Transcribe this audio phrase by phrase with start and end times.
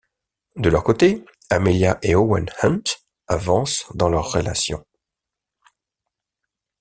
[0.55, 2.81] De leur côté, Amelia et Owen Hunt
[3.27, 4.83] avancent dans leur relation.